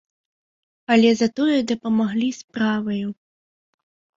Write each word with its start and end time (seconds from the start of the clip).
Але 0.95 1.11
затое 1.21 1.57
дапамаглі 1.73 2.29
справаю. 2.41 3.07